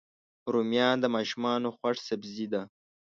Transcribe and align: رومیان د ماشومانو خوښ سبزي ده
رومیان 0.53 0.95
د 1.01 1.05
ماشومانو 1.15 1.67
خوښ 1.77 1.95
سبزي 2.09 2.47
ده 2.53 2.61